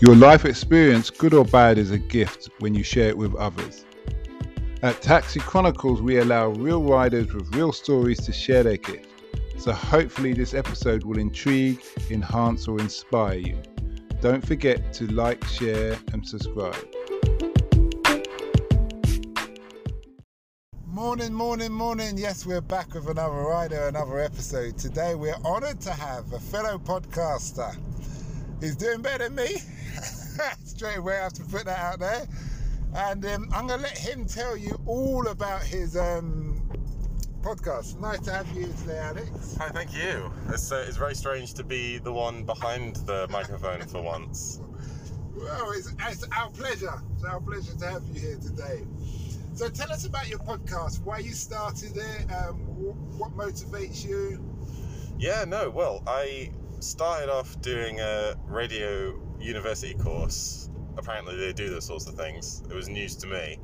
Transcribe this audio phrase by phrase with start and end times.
[0.00, 3.84] Your life experience, good or bad, is a gift when you share it with others.
[4.80, 9.08] At Taxi Chronicles, we allow real riders with real stories to share their gift.
[9.58, 13.60] So hopefully, this episode will intrigue, enhance, or inspire you.
[14.20, 16.76] Don't forget to like, share, and subscribe.
[20.86, 22.16] Morning, morning, morning.
[22.16, 24.78] Yes, we're back with another rider, another episode.
[24.78, 27.76] Today, we're honored to have a fellow podcaster.
[28.60, 29.56] He's doing better than me.
[30.64, 32.26] Straight away, I have to put that out there.
[32.94, 36.62] And um, I'm going to let him tell you all about his um,
[37.42, 38.00] podcast.
[38.00, 39.56] Nice to have you today, Alex.
[39.58, 40.32] Hi, thank you.
[40.48, 44.60] It's, uh, it's very strange to be the one behind the microphone for once.
[45.36, 46.94] Well, it's, it's our pleasure.
[47.14, 48.84] It's our pleasure to have you here today.
[49.54, 52.56] So tell us about your podcast, why you started it, um,
[53.18, 54.42] what motivates you.
[55.18, 60.68] Yeah, no, well, I started off doing a radio university course.
[60.96, 62.62] Apparently, they do those sorts of things.
[62.68, 63.58] It was news to me.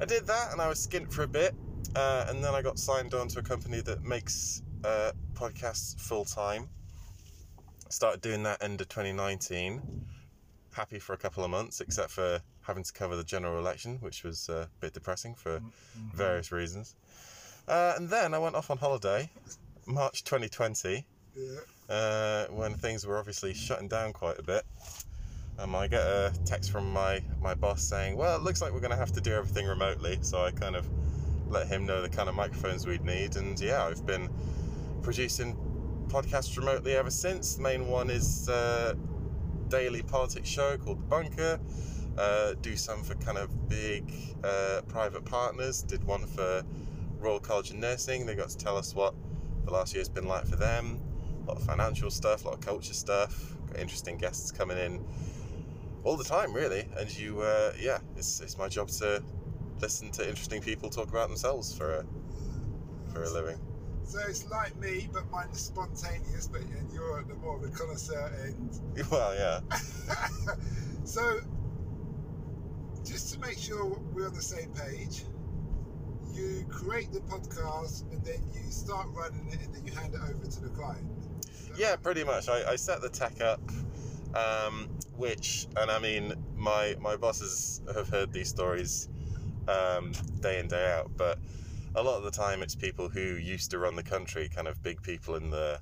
[0.00, 1.54] I did that and I was skint for a bit,
[1.94, 6.24] uh, and then I got signed on to a company that makes uh, podcasts full
[6.24, 6.68] time.
[7.88, 9.80] Started doing that end of 2019.
[10.72, 14.24] Happy for a couple of months, except for having to cover the general election, which
[14.24, 16.16] was uh, a bit depressing for mm-hmm.
[16.16, 16.96] various reasons.
[17.68, 19.30] Uh, and then I went off on holiday,
[19.86, 21.58] March 2020, yeah.
[21.92, 24.64] Uh, when things were obviously shutting down quite a bit.
[25.58, 28.80] Um, I get a text from my, my boss saying, Well, it looks like we're
[28.80, 30.18] going to have to do everything remotely.
[30.22, 30.88] So I kind of
[31.48, 33.36] let him know the kind of microphones we'd need.
[33.36, 34.30] And yeah, I've been
[35.02, 35.54] producing
[36.08, 37.56] podcasts remotely ever since.
[37.56, 38.94] The main one is a uh,
[39.68, 41.60] daily politics show called The Bunker.
[42.16, 44.10] Uh, do some for kind of big
[44.42, 45.82] uh, private partners.
[45.82, 46.62] Did one for
[47.18, 48.24] Royal College of Nursing.
[48.24, 49.14] They got to tell us what
[49.66, 50.98] the last year's been like for them.
[51.42, 53.54] A lot of financial stuff, a lot of culture stuff.
[53.68, 55.04] Got interesting guests coming in
[56.04, 56.88] all the time, really.
[56.96, 59.22] And you, uh, yeah, it's, it's my job to
[59.80, 62.04] listen to interesting people talk about themselves for a
[63.12, 63.58] for a living.
[64.04, 67.68] So it's like me, but mine is spontaneous, but and you're the more of the
[67.68, 68.80] connoisseur end.
[69.10, 69.60] Well, yeah.
[71.04, 71.40] so,
[73.04, 75.24] just to make sure we're on the same page,
[76.34, 80.20] you create the podcast and then you start running it and then you hand it
[80.22, 81.06] over to the client.
[81.76, 82.48] Yeah, pretty much.
[82.48, 83.60] I, I set the tech up
[84.34, 89.08] um, which, and I mean, my my bosses have heard these stories
[89.68, 91.38] um, day in day out, but
[91.94, 94.82] a lot of the time it's people who used to run the country, kind of
[94.82, 95.80] big people in the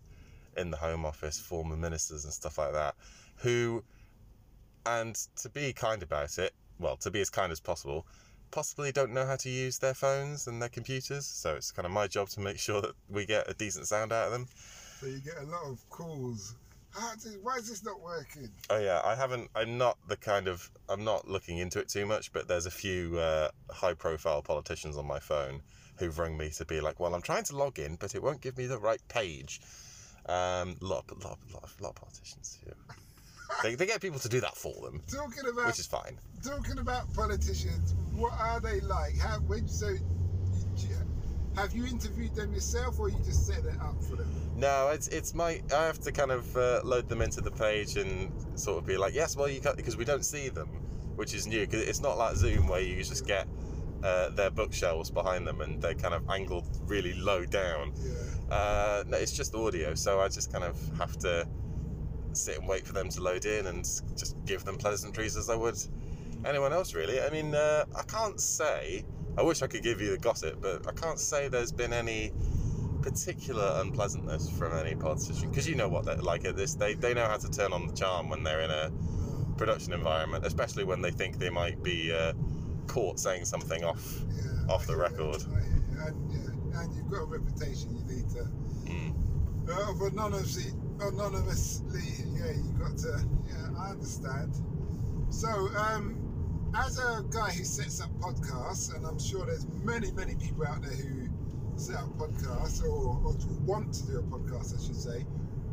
[0.56, 2.96] in the Home Office, former ministers and stuff like that,
[3.36, 3.84] who,
[4.84, 8.04] and to be kind about it, well, to be as kind as possible,
[8.50, 11.24] possibly don't know how to use their phones and their computers.
[11.24, 14.12] So it's kind of my job to make sure that we get a decent sound
[14.12, 14.48] out of them.
[15.00, 16.54] So you get a lot of calls
[17.42, 18.50] why is this not working?
[18.68, 19.50] Oh yeah, I haven't.
[19.54, 20.70] I'm not the kind of.
[20.88, 25.06] I'm not looking into it too much, but there's a few uh, high-profile politicians on
[25.06, 25.62] my phone
[25.98, 28.40] who've rung me to be like, "Well, I'm trying to log in, but it won't
[28.40, 29.60] give me the right page."
[30.26, 32.58] Um, lot, lot, lot, lot of politicians.
[32.66, 32.94] Yeah.
[33.62, 35.02] they, they get people to do that for them.
[35.10, 36.18] Talking about which is fine.
[36.44, 39.16] Talking about politicians, what are they like?
[39.18, 39.94] How when so
[41.56, 44.30] have you interviewed them yourself, or you just set it up for them?
[44.56, 45.60] No, it's it's my.
[45.74, 48.96] I have to kind of uh, load them into the page and sort of be
[48.96, 50.68] like, yes, well, you can because we don't see them,
[51.16, 51.60] which is new.
[51.66, 53.46] Because it's not like Zoom where you just get
[54.02, 57.92] uh, their bookshelves behind them and they're kind of angled really low down.
[58.02, 58.54] Yeah.
[58.54, 61.46] Uh, no, it's just audio, so I just kind of have to
[62.32, 63.84] sit and wait for them to load in and
[64.16, 65.78] just give them pleasantries as I would
[66.44, 67.20] anyone else, really.
[67.20, 69.04] I mean, uh, I can't say
[69.40, 72.30] I wish I could give you the gossip, but I can't say there's been any
[73.00, 76.74] particular unpleasantness from any politician because you know what they're like at this.
[76.74, 78.92] They they know how to turn on the charm when they're in a
[79.56, 82.34] production environment, especially when they think they might be uh,
[82.86, 85.42] caught saying something off yeah, off the record.
[85.42, 87.96] And, yeah, and, you've got a reputation.
[87.96, 88.46] You need to.
[88.84, 89.14] Mm.
[89.70, 90.70] Uh, anonymously,
[91.00, 93.24] anonymously, yeah, you've got to.
[93.48, 94.54] Yeah, I understand.
[95.30, 96.29] So, um,
[96.74, 100.82] as a guy who sets up podcasts, and I'm sure there's many, many people out
[100.82, 101.28] there who
[101.76, 103.34] set up podcasts or, or
[103.64, 105.20] want to do a podcast, I should say,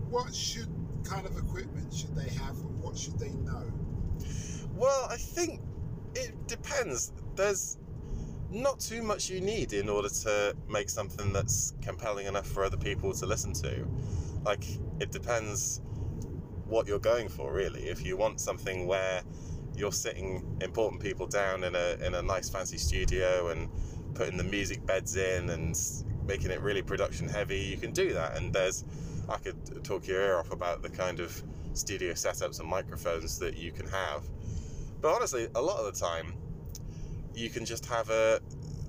[0.10, 0.70] what should
[1.04, 3.72] kind of equipment should they have and what should they know?
[4.74, 5.62] Well, I think
[6.16, 7.12] it depends.
[7.36, 7.78] There's
[8.50, 12.78] not too much you need in order to make something that's compelling enough for other
[12.78, 13.86] people to listen to.
[14.46, 14.66] Like,
[15.00, 15.82] it depends
[16.66, 17.88] what you're going for, really.
[17.88, 19.22] If you want something where
[19.78, 23.70] you're sitting important people down in a in a nice fancy studio and
[24.16, 25.80] putting the music beds in and
[26.26, 28.36] making it really production heavy, you can do that.
[28.38, 28.84] And there's
[29.30, 31.42] I could talk your ear off about the kind of
[31.74, 34.24] studio setups and microphones that you can have.
[35.02, 36.34] But honestly, a lot of the time,
[37.36, 38.40] you can just have a,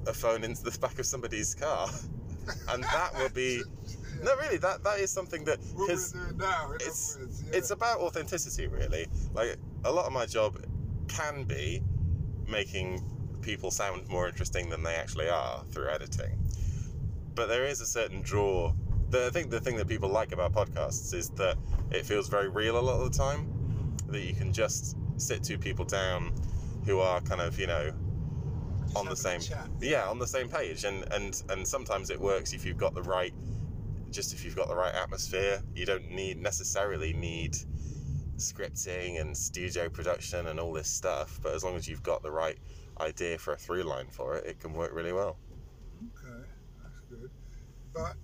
[0.06, 1.88] a phone into the back of somebody's car,
[2.70, 3.62] and that will be.
[3.87, 3.94] Yeah.
[4.20, 7.58] No, really, that that is something that because now, it's yeah.
[7.58, 9.06] it's about authenticity, really.
[9.32, 10.58] Like a lot of my job
[11.09, 11.83] can be
[12.47, 13.03] making
[13.43, 16.39] people sound more interesting than they actually are through editing.
[17.35, 18.73] But there is a certain draw.
[19.11, 21.57] The, I think the thing that people like about podcasts is that
[21.91, 23.97] it feels very real a lot of the time.
[24.09, 26.35] That you can just sit two people down
[26.85, 27.93] who are kind of you know
[28.87, 29.41] Just on the same
[29.81, 33.03] yeah on the same page and and and sometimes it works if you've got the
[33.03, 33.35] right
[34.11, 37.57] just if you've got the right atmosphere you don't need necessarily need
[38.38, 42.31] scripting and studio production and all this stuff but as long as you've got the
[42.31, 42.58] right
[43.00, 45.37] idea for a through line for it it can work really well
[46.17, 46.44] Okay,
[46.82, 47.31] that's good.
[47.93, 48.14] But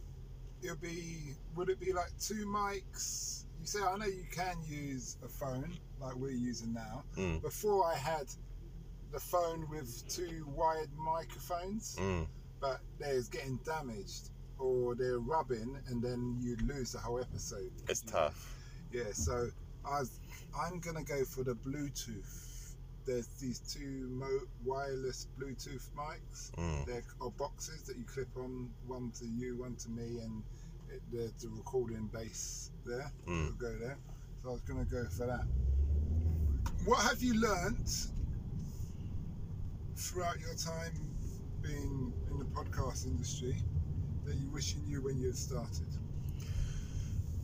[0.63, 1.35] it'll be.
[1.57, 3.47] Would it be like two mics?
[3.61, 7.03] You say I know you can use a phone like we're using now.
[7.17, 8.27] mm, Before I had
[9.13, 12.27] the phone with two wired microphones, mm,
[12.61, 17.73] but they're getting damaged or they're rubbing, and then you'd lose the whole episode.
[17.89, 18.19] it's You know?
[18.19, 18.57] tough
[18.93, 19.49] Yeah, so
[19.87, 20.03] I
[20.59, 22.75] I'm gonna go for the Bluetooth.
[23.07, 26.51] There's these two mo- wireless Bluetooth mics.
[26.57, 30.43] mm, They're are boxes that you clip on, one to you, one to me, and
[30.91, 33.13] it, there's the recording base there.
[33.27, 33.47] Mm.
[33.49, 33.99] It'll go there.
[34.43, 35.45] So I was gonna go for that.
[36.87, 38.09] What have you learnt
[39.97, 40.93] throughout your time
[41.63, 43.57] being in the podcast industry
[44.25, 45.87] that you wish you knew when you had started?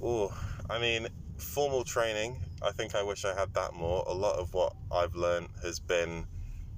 [0.02, 0.32] Oh,
[0.70, 1.08] I mean,
[1.50, 4.04] formal training, I think I wish I had that more.
[4.06, 6.24] A lot of what I've learned has been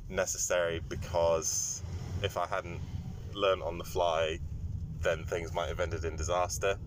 [0.09, 1.83] necessary because
[2.23, 2.81] if I hadn't
[3.35, 4.39] learned on the fly,
[5.03, 6.79] then things might have ended in disaster.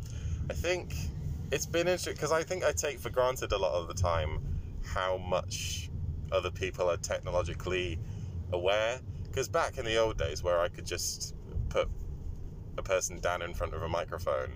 [0.49, 0.95] I think
[1.51, 4.39] it's been interesting because I think I take for granted a lot of the time
[4.83, 5.91] how much
[6.31, 7.99] other people are technologically
[8.51, 8.99] aware.
[9.25, 11.35] Because back in the old days, where I could just
[11.69, 11.87] put
[12.79, 14.53] a person down in front of a microphone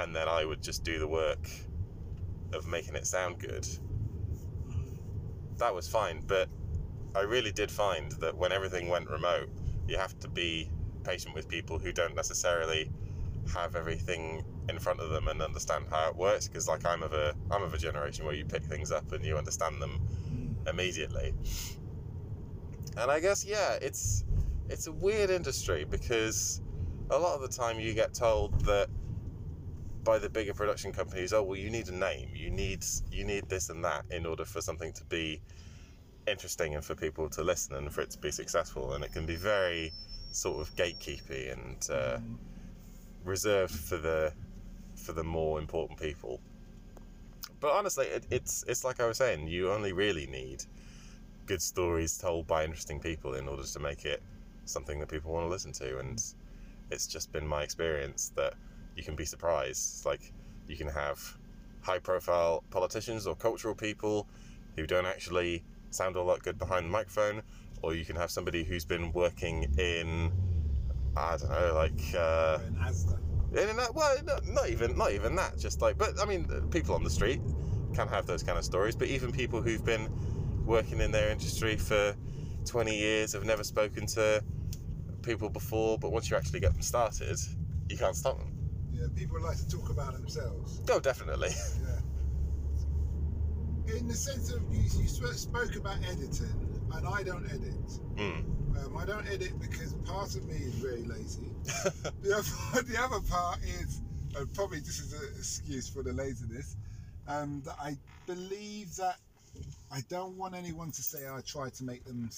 [0.00, 1.50] and then I would just do the work
[2.56, 3.66] of making it sound good.
[5.58, 6.48] That was fine, but
[7.14, 9.48] I really did find that when everything went remote,
[9.88, 10.70] you have to be
[11.04, 12.90] patient with people who don't necessarily
[13.54, 17.12] have everything in front of them and understand how it works because like I'm of
[17.12, 20.00] a I'm of a generation where you pick things up and you understand them
[20.68, 21.32] immediately.
[22.96, 24.24] And I guess yeah, it's
[24.68, 26.60] it's a weird industry because
[27.10, 28.88] a lot of the time you get told that
[30.06, 33.48] by the bigger production companies, oh well, you need a name, you need you need
[33.48, 35.42] this and that in order for something to be
[36.28, 39.26] interesting and for people to listen and for it to be successful, and it can
[39.26, 39.92] be very
[40.30, 42.18] sort of gatekeepy and uh,
[43.24, 44.32] reserved for the
[44.94, 46.40] for the more important people.
[47.58, 50.64] But honestly, it, it's it's like I was saying, you only really need
[51.46, 54.22] good stories told by interesting people in order to make it
[54.66, 56.22] something that people want to listen to, and
[56.92, 58.54] it's just been my experience that
[58.96, 60.04] you can be surprised.
[60.04, 60.32] Like
[60.66, 61.36] you can have
[61.82, 64.26] high profile politicians or cultural people
[64.74, 67.42] who don't actually sound all that good behind the microphone,
[67.82, 70.32] or you can have somebody who's been working in
[71.16, 73.18] I don't know, like uh, in Asda.
[73.70, 75.58] in that, well, not, not even not even that.
[75.58, 77.40] Just like, but I mean, people on the street
[77.94, 78.94] can have those kind of stories.
[78.96, 80.08] But even people who've been
[80.66, 82.14] working in their industry for
[82.66, 84.42] 20 years have never spoken to
[85.22, 85.98] people before.
[85.98, 87.38] But once you actually get them started,
[87.88, 88.55] you can't stop them.
[88.96, 90.80] Yeah, people like to talk about themselves.
[90.90, 91.50] Oh, definitely.
[93.86, 93.98] Yeah.
[93.98, 97.86] In the sense of you, you spoke about editing, and I don't edit.
[98.16, 98.44] Mm.
[98.84, 101.52] Um, I don't edit because part of me is very lazy.
[102.22, 104.00] the, other, the other part is,
[104.36, 106.76] and probably this is an excuse for the laziness,
[107.28, 109.18] um, that I believe that
[109.92, 112.28] I don't want anyone to say I try to make them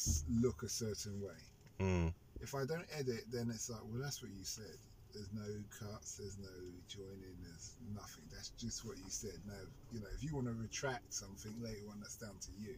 [0.40, 1.38] look a certain way.
[1.80, 2.12] Mm.
[2.40, 4.76] If I don't edit, then it's like, well, that's what you said.
[5.18, 6.46] There's no cuts, there's no
[6.86, 8.22] joining, there's nothing.
[8.30, 9.34] That's just what you said.
[9.44, 9.54] Now,
[9.92, 12.76] you know, if you want to retract something later on, that's down to you.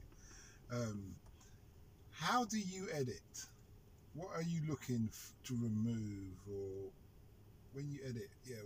[0.73, 1.15] Um,
[2.13, 3.21] how do you edit?
[4.15, 6.89] What are you looking f- to remove, or
[7.75, 8.31] when you edit?
[8.47, 8.57] Yeah,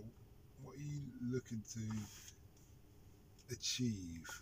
[0.63, 4.41] what are you looking to achieve?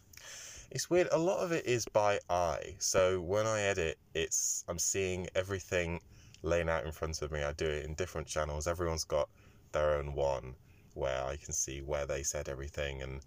[0.70, 1.08] It's weird.
[1.12, 2.75] A lot of it is by eye.
[2.78, 6.02] So when I edit, it's I'm seeing everything
[6.43, 7.41] laying out in front of me.
[7.41, 8.67] I do it in different channels.
[8.67, 9.29] Everyone's got
[9.71, 10.53] their own one
[10.93, 13.21] where I can see where they said everything and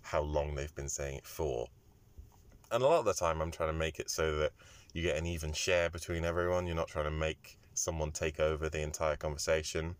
[0.00, 1.68] how long they've been saying it for.
[2.72, 4.52] And a lot of the time, I'm trying to make it so that
[4.92, 6.66] you get an even share between everyone.
[6.66, 9.94] You're not trying to make someone take over the entire conversation.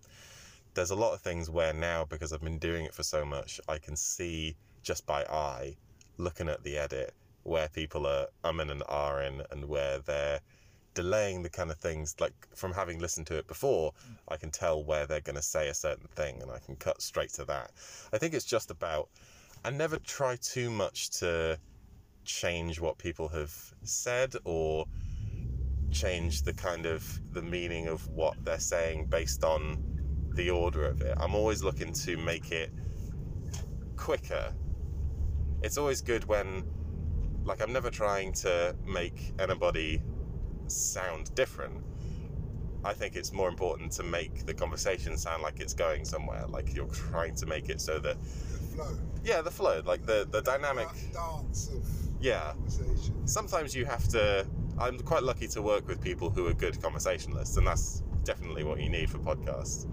[0.75, 3.61] There's a lot of things where now, because I've been doing it for so much,
[3.69, 5.77] I can see just by eye
[6.17, 10.41] looking at the edit where people are umming and ahhing and where they're
[10.95, 13.93] delaying the kind of things like from having listened to it before
[14.29, 17.01] i can tell where they're going to say a certain thing and i can cut
[17.01, 17.71] straight to that.
[18.13, 19.09] I think it's just about
[19.65, 21.59] i never try too much to
[22.25, 24.87] change what people have said or
[25.91, 29.83] change the kind of the meaning of what they're saying based on
[30.35, 31.15] the order of it.
[31.21, 32.71] I'm always looking to make it
[33.97, 34.55] quicker.
[35.63, 36.65] It's always good when
[37.45, 40.03] like i'm never trying to make anybody
[40.69, 41.83] sound different.
[42.85, 46.45] I think it's more important to make the conversation sound like it's going somewhere.
[46.49, 48.17] Like you're trying to make it so that
[48.75, 48.97] flow.
[49.25, 50.89] yeah, the flow, like the the dynamic.
[51.13, 51.85] Dance of
[52.21, 52.53] Yeah.
[52.53, 53.27] conversation.
[53.27, 54.47] Sometimes you have to.
[54.79, 58.81] I'm quite lucky to work with people who are good conversationalists, and that's definitely what
[58.81, 59.87] you need for podcasts.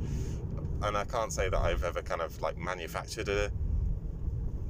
[0.82, 3.52] And I can't say that I've ever kind of like manufactured a,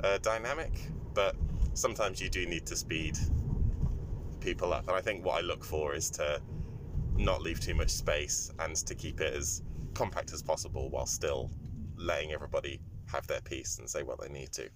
[0.04, 0.72] a dynamic,
[1.14, 1.36] but
[1.74, 3.18] sometimes you do need to speed
[4.40, 4.88] people up.
[4.88, 6.42] And I think what I look for is to
[7.18, 9.62] not leave too much space and to keep it as
[9.94, 11.50] compact as possible while still
[11.98, 14.70] letting everybody have their piece and say what they need to.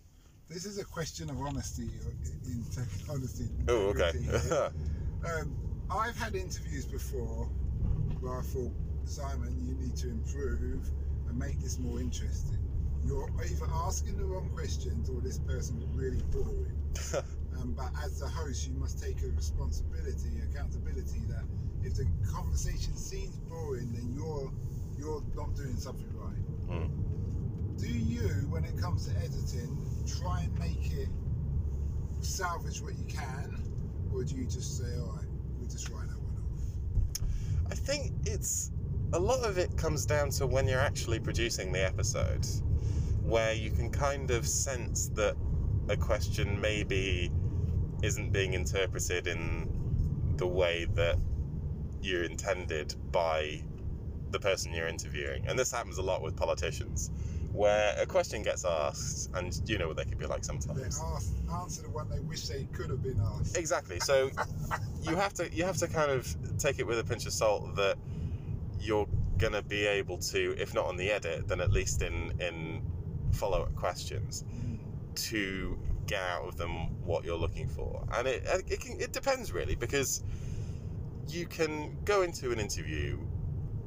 [0.49, 1.89] This is a question of honesty.
[2.05, 2.09] uh,
[2.45, 2.63] In
[3.09, 3.47] honesty.
[3.67, 4.11] Oh, okay.
[5.25, 5.55] Um,
[5.89, 7.45] I've had interviews before
[8.19, 8.73] where I thought,
[9.05, 10.89] Simon, you need to improve
[11.29, 12.57] and make this more interesting.
[13.05, 16.77] You're either asking the wrong questions or this person is really boring.
[17.63, 21.43] um, but as the host, you must take a responsibility, accountability that
[21.83, 24.51] if the conversation seems boring, then you're
[24.97, 26.69] you're not doing something right.
[26.69, 27.79] Mm.
[27.79, 31.09] Do you, when it comes to editing, try and make it
[32.21, 33.57] salvage what you can,
[34.13, 35.25] or do you just say, all right,
[35.57, 37.71] we'll just write that one off?
[37.71, 38.71] I think it's
[39.13, 42.45] a lot of it comes down to when you're actually producing the episode,
[43.23, 45.35] where you can kind of sense that
[45.89, 47.31] a question maybe
[48.03, 51.17] isn't being interpreted in the way that
[52.01, 53.63] you're intended by
[54.31, 55.47] the person you're interviewing.
[55.47, 57.11] And this happens a lot with politicians,
[57.53, 60.99] where a question gets asked, and you know what they could be like They sometimes.
[61.01, 63.57] ask, answer the one they wish they could have been asked.
[63.57, 63.99] Exactly.
[64.01, 64.29] So
[65.01, 67.75] you have to you have to kind of take it with a pinch of salt
[67.75, 67.97] that
[68.81, 69.07] you're
[69.37, 72.81] gonna be able to, if not on the edit, then at least in in
[73.31, 74.75] follow up questions, hmm.
[75.15, 78.05] to get out of them what you're looking for.
[78.13, 80.23] And it uh, it can, it depends really because
[81.27, 83.17] you can go into an interview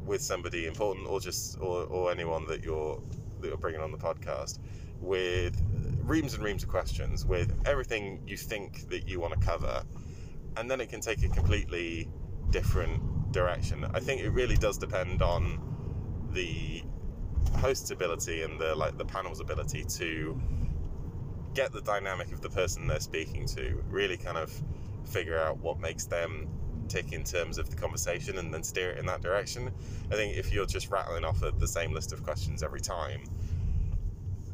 [0.05, 3.03] with somebody important or just or, or anyone that you're
[3.41, 4.59] that you're bringing on the podcast
[5.01, 5.61] with
[6.05, 9.83] reams and reams of questions with everything you think that you want to cover
[10.57, 12.09] and then it can take a completely
[12.51, 15.61] different direction i think it really does depend on
[16.33, 16.83] the
[17.57, 20.41] host's ability and the like the panel's ability to
[21.57, 24.53] get the dynamic of the person they're speaking to really kind of
[25.05, 26.47] figure out what makes them
[26.87, 29.73] tick in terms of the conversation and then steer it in that direction
[30.13, 33.23] i think if you're just rattling off the same list of questions every time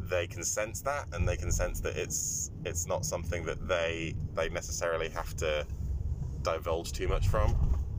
[0.08, 4.14] they can sense that and they can sense that it's it's not something that they
[4.34, 5.66] they necessarily have to
[6.42, 7.50] divulge too much from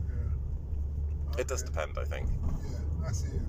[0.08, 1.42] Yeah.
[1.42, 2.30] it does depend i think
[2.72, 3.42] Yeah, I see it.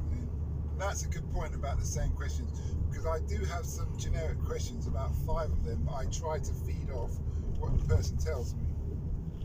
[0.78, 2.50] That's a good point about the same questions
[2.90, 5.82] because I do have some generic questions, about five of them.
[5.86, 7.12] But I try to feed off
[7.58, 8.62] what the person tells me.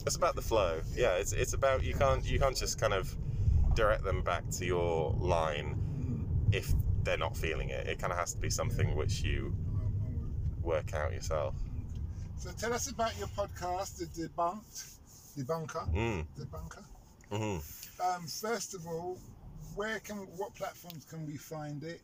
[0.06, 3.16] it's about the flow yeah it's it's about you can't you can't just kind of
[3.76, 5.78] direct them back to your line
[6.52, 9.94] if they're not feeling it it kind of has to be something which you I'm-
[10.06, 10.22] I'm
[10.56, 11.54] with work out yourself.
[12.38, 14.78] So tell us about your podcast, The Debunked,
[15.38, 16.26] Debunker, mm.
[16.40, 16.84] Debunker.
[17.32, 17.60] hmm
[18.08, 19.18] Um, first of all,
[19.76, 22.02] where can what platforms can we find it?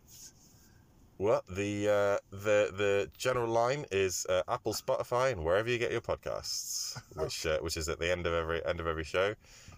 [1.17, 5.91] Well, the uh, the the general line is uh, Apple, Spotify, and wherever you get
[5.91, 9.34] your podcasts, which uh, which is at the end of every end of every show.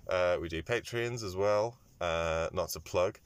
[0.09, 1.77] Uh, we do Patreons as well.
[2.01, 3.19] Uh, not to plug,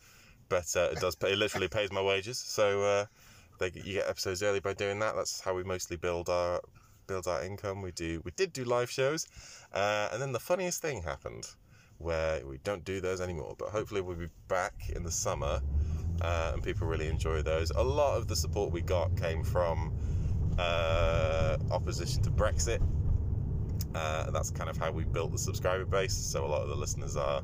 [0.50, 2.38] but uh, it does pay, it literally pays my wages.
[2.38, 3.06] So uh,
[3.60, 5.16] they you get episodes early by doing that.
[5.16, 6.60] That's how we mostly build our
[7.08, 7.82] build our income.
[7.82, 9.26] We do we did do live shows,
[9.74, 11.48] uh, and then the funniest thing happened
[12.02, 13.56] where we don't do those anymore.
[13.58, 15.62] But hopefully we'll be back in the summer
[16.22, 17.72] uh, and people really enjoy those.
[17.72, 19.94] A lot of the support we got came from
[20.58, 22.82] uh, opposition to Brexit.
[23.94, 26.14] Uh, and that's kind of how we built the subscriber base.
[26.14, 27.42] So a lot of the listeners are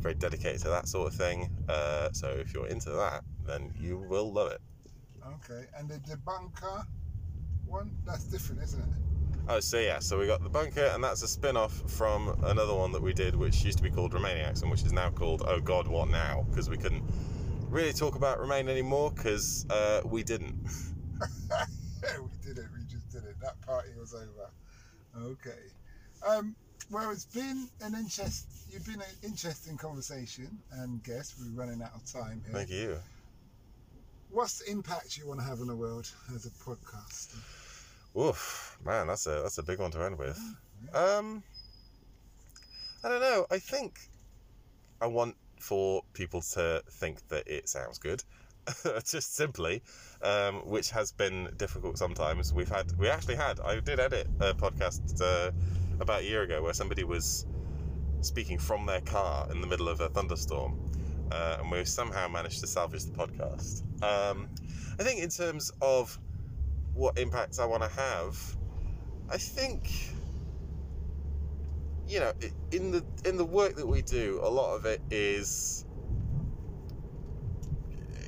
[0.00, 1.50] very dedicated to that sort of thing.
[1.68, 4.60] Uh, so if you're into that, then you will love it.
[5.26, 6.84] Okay, and the Debunker
[7.66, 9.07] one that's different, isn't it?
[9.50, 12.92] Oh, so yeah, so we got the bunker, and that's a spin-off from another one
[12.92, 15.58] that we did, which used to be called Remainiacs, and which is now called Oh
[15.58, 16.44] God, What Now?
[16.50, 17.02] Because we couldn't
[17.70, 20.54] really talk about Remain anymore because uh, we didn't.
[21.50, 22.66] yeah, we did it.
[22.74, 23.36] We just did it.
[23.40, 24.50] That party was over.
[25.16, 25.58] Okay.
[26.28, 26.54] Um,
[26.90, 28.46] well, it's been an interest.
[28.70, 31.36] You've been an interesting conversation and guest.
[31.40, 32.54] We're running out of time here.
[32.54, 32.98] Thank you.
[34.30, 37.36] What's the impact you want to have on the world as a podcaster?
[38.16, 40.38] Oof, man, that's a that's a big one to end with.
[40.94, 41.42] Um,
[43.04, 43.46] I don't know.
[43.50, 44.00] I think
[45.00, 48.22] I want for people to think that it sounds good,
[49.04, 49.82] just simply,
[50.22, 52.52] um, which has been difficult sometimes.
[52.52, 55.52] We've had, we actually had, I did edit a podcast uh,
[56.00, 57.46] about a year ago where somebody was
[58.20, 60.78] speaking from their car in the middle of a thunderstorm,
[61.30, 63.82] uh, and we somehow managed to salvage the podcast.
[64.02, 64.48] Um,
[64.98, 66.18] I think in terms of
[66.98, 68.56] what impacts I want to have,
[69.30, 69.88] I think
[72.08, 72.32] you know
[72.72, 75.86] in the in the work that we do, a lot of it is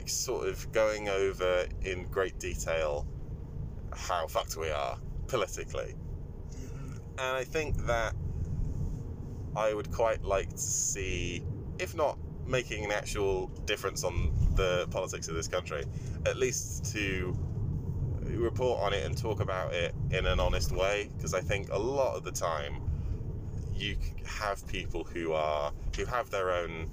[0.06, 3.06] sort of going over in great detail
[3.92, 4.96] how fucked we are
[5.26, 5.94] politically.
[6.52, 6.92] Mm-hmm.
[7.18, 8.14] And I think that
[9.56, 11.42] I would quite like to see,
[11.78, 15.84] if not making an actual difference on the politics of this country,
[16.26, 17.36] at least to
[18.40, 21.10] report on it and talk about it in an honest way.
[21.16, 22.80] Because I think a lot of the time
[23.74, 26.90] you have people who are who have their own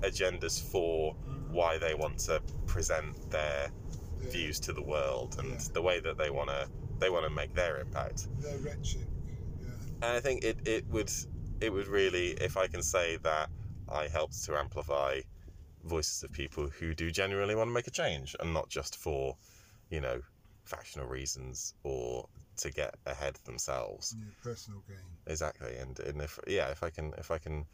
[0.00, 1.14] agendas for
[1.50, 3.70] why they want to present their
[4.22, 4.30] Yeah.
[4.30, 5.68] views to the world and Yeah.
[5.72, 8.28] the way that they want to they want to make their impact.
[8.40, 9.08] They're wretched.
[9.60, 9.68] Yeah.
[9.94, 11.10] And I think it, it would
[11.60, 13.50] it would really if I can say that
[13.88, 15.20] I helped to amplify
[15.84, 19.36] voices of people who do genuinely want to make a change and not just for,
[19.92, 20.20] you know,
[20.64, 24.16] factional reasons or to get ahead themselves.
[24.18, 24.24] yeah.
[24.42, 24.96] Personal gain.
[25.26, 25.76] Exactly.
[25.76, 27.66] And, and if yeah, if I can if I can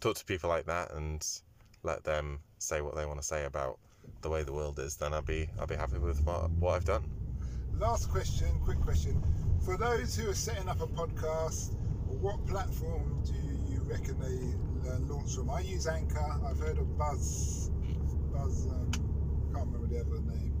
[0.00, 1.26] talk to people like that and
[1.82, 3.78] let them say what they want to say about
[4.20, 6.84] the way the world is, then I'll be I'll be happy with what, what I've
[6.84, 7.04] done.
[7.78, 9.20] Last question, quick question.
[9.64, 11.74] For those who are setting up a podcast,
[12.06, 13.32] what platform do
[13.72, 15.50] you reckon they uh, launch from?
[15.50, 16.38] I use Anchor.
[16.46, 17.70] I've heard of Buzz.
[18.32, 18.66] Buzz.
[18.66, 18.90] Um,
[19.54, 20.51] can't remember the other name.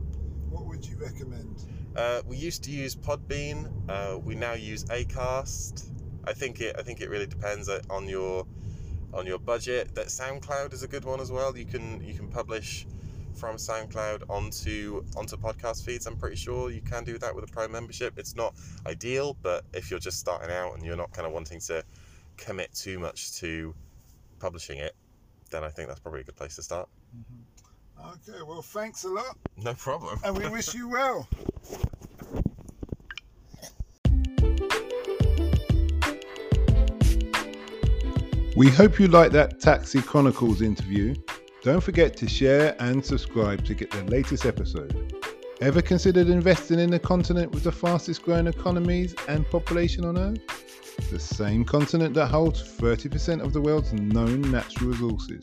[0.52, 1.64] What would you recommend?
[1.96, 3.70] Uh, we used to use Podbean.
[3.88, 5.86] Uh, we now use Acast.
[6.24, 6.76] I think it.
[6.78, 8.46] I think it really depends uh, on your
[9.14, 9.94] on your budget.
[9.94, 11.56] That SoundCloud is a good one as well.
[11.56, 12.86] You can you can publish
[13.34, 16.06] from SoundCloud onto onto podcast feeds.
[16.06, 18.18] I'm pretty sure you can do that with a Prime membership.
[18.18, 18.54] It's not
[18.86, 21.82] ideal, but if you're just starting out and you're not kind of wanting to
[22.36, 23.74] commit too much to
[24.38, 24.94] publishing it,
[25.50, 26.90] then I think that's probably a good place to start.
[28.04, 30.18] Okay, well, thanks a lot, No problem.
[30.24, 31.28] and we wish you well.
[38.54, 41.14] We hope you liked that Taxi Chronicles interview.
[41.62, 45.14] Don't forget to share and subscribe to get the latest episode.
[45.60, 51.08] Ever considered investing in the continent with the fastest growing economies and population on Earth?
[51.10, 55.40] The same continent that holds 30% of the world's known natural resources.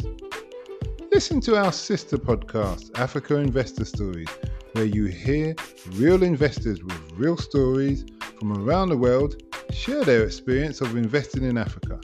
[1.11, 4.29] Listen to our sister podcast, Africa Investor Stories,
[4.73, 5.55] where you hear
[5.93, 8.05] real investors with real stories
[8.37, 9.41] from around the world
[9.71, 11.99] share their experience of investing in Africa.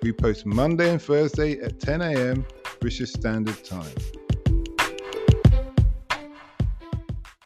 [0.00, 2.46] We post Monday and Thursday at 10 a.m.
[2.78, 3.90] British Standard Time.